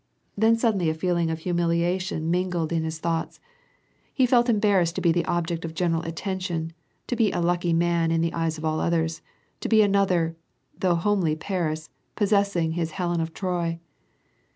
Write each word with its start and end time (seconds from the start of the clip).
Then 0.35 0.57
suddenly 0.57 0.89
a 0.89 0.95
feeling 0.95 1.29
of 1.29 1.37
humiliation 1.41 2.31
mingled 2.31 2.71
in 2.73 2.83
his 2.83 2.99
254 2.99 3.03
^VAR 3.03 3.29
AND 3.29 3.31
PEACE, 3.35 3.37
thoughts. 3.37 3.99
He 4.15 4.25
felt 4.25 4.49
embarrassed 4.49 4.95
to 4.95 4.99
be 5.01 5.11
the 5.11 5.25
object 5.25 5.63
of 5.63 5.75
general 5.75 6.01
attention, 6.01 6.73
to 7.05 7.15
be" 7.15 7.31
a 7.31 7.39
lucky 7.39 7.71
man 7.71 8.09
•'in 8.15 8.21
the 8.21 8.33
eyes 8.33 8.57
of 8.57 8.65
all 8.65 8.79
others, 8.79 9.21
to 9.59 9.69
be 9.69 9.83
another, 9.83 10.35
though 10.79 10.95
homely 10.95 11.35
Paris, 11.35 11.91
possessing 12.15 12.71
his 12.71 12.93
Helen 12.97 13.21
of 13.21 13.31
Troy. 13.35 13.79